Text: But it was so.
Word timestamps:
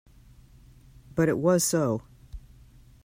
But 1.13 1.29
it 1.29 1.37
was 1.37 1.63
so. 1.63 2.01